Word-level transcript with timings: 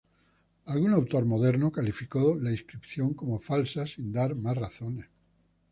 Algún 0.65 0.93
autor 0.95 1.25
moderno 1.25 1.71
calificó 1.71 2.33
la 2.33 2.49
inscripción 2.49 3.13
como 3.13 3.37
falsa 3.39 3.85
sin 3.85 4.11
dar 4.11 4.33
más 4.33 4.57
razones. 4.57 5.05